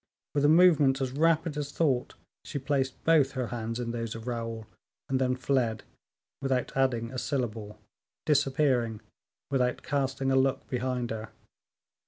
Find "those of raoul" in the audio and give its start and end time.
3.91-4.65